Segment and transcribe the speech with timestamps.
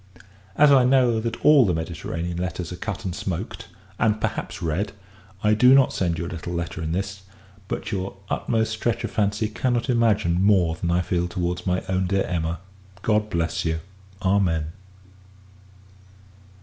[0.55, 3.67] As I know that all the Mediterranean letters are cut and smoaked,
[3.99, 4.93] and perhaps read,
[5.43, 7.21] I do not send you a little letter in this;
[7.67, 12.07] but your utmost stretch of fancy cannot imagine more than I feel towards my own
[12.07, 12.61] dear Emma.
[13.03, 13.79] God bless you!
[14.23, 14.69] _Amen.